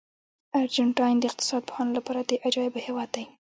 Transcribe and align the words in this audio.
ارجنټاین 0.61 1.15
د 1.19 1.23
اقتصاد 1.29 1.61
پوهانو 1.69 1.95
لپاره 1.97 2.21
د 2.29 2.31
عجایبو 2.45 2.83
هېواد 2.87 3.09
دی. 3.15 3.25